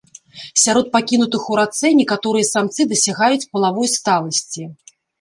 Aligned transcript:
Сярод 0.61 0.85
пакінутых 0.95 1.45
у 1.51 1.59
рацэ 1.61 1.93
некаторыя 2.01 2.49
самцы 2.53 2.81
дасягаюць 2.97 3.49
палавой 3.55 3.97
сталасці. 4.01 4.61